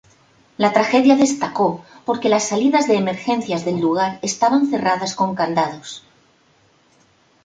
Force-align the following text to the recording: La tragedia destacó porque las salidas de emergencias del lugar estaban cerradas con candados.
La 0.57 0.73
tragedia 0.73 1.15
destacó 1.15 1.85
porque 2.05 2.27
las 2.27 2.47
salidas 2.47 2.87
de 2.87 2.95
emergencias 2.97 3.65
del 3.65 3.79
lugar 3.79 4.17
estaban 4.23 4.65
cerradas 4.65 5.13
con 5.13 5.35
candados. 5.35 6.03